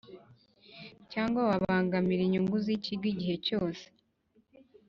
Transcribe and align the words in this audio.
Cyangwa 1.11 1.39
wabangamira 1.49 2.21
inyungu 2.23 2.55
z 2.63 2.65
ikigo 2.75 3.05
igihe 3.13 3.35
cyose 3.45 3.85